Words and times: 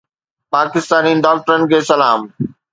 پاڪستاني 0.53 1.13
ڊاڪٽرن 1.23 1.61
کي 1.69 1.79
سلام 1.89 2.19